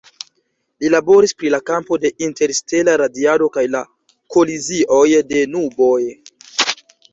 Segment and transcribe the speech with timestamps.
[0.83, 3.83] Li laboris pri la kampo de interstela radiado kaj la
[4.37, 6.03] kolizioj de nuboj.